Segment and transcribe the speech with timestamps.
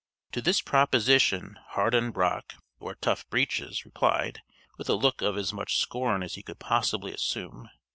[0.31, 4.41] To this proposition Harden Broeck (or Tough Breeches) replied,
[4.79, 7.69] with a look of as much scorn as he could possibly assume.